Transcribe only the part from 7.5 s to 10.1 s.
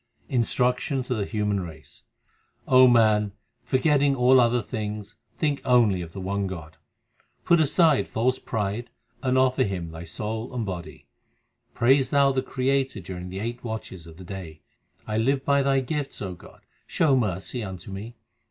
aside false pride and offer Him thy